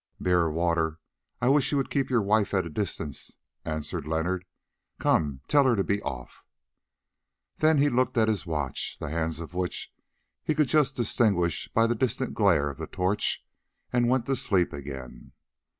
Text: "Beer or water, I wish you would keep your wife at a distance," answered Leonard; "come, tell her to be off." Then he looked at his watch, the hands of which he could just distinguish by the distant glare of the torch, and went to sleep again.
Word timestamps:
"Beer 0.19 0.39
or 0.39 0.51
water, 0.51 0.97
I 1.41 1.49
wish 1.49 1.71
you 1.71 1.77
would 1.77 1.91
keep 1.91 2.09
your 2.09 2.23
wife 2.23 2.55
at 2.55 2.65
a 2.65 2.71
distance," 2.71 3.37
answered 3.63 4.07
Leonard; 4.07 4.45
"come, 4.97 5.41
tell 5.47 5.65
her 5.65 5.75
to 5.75 5.83
be 5.83 6.01
off." 6.01 6.43
Then 7.57 7.77
he 7.77 7.87
looked 7.87 8.17
at 8.17 8.27
his 8.27 8.47
watch, 8.47 8.97
the 8.99 9.11
hands 9.11 9.39
of 9.39 9.53
which 9.53 9.93
he 10.43 10.55
could 10.55 10.69
just 10.69 10.95
distinguish 10.95 11.67
by 11.71 11.85
the 11.85 11.93
distant 11.93 12.33
glare 12.33 12.67
of 12.67 12.79
the 12.79 12.87
torch, 12.87 13.45
and 13.93 14.09
went 14.09 14.25
to 14.25 14.35
sleep 14.35 14.73
again. 14.73 15.33